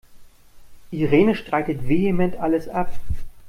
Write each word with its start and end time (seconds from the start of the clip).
Irene 0.91 1.35
streitet 1.35 1.79
vehement 1.87 2.35
alles 2.39 2.67
ab. 2.67 2.89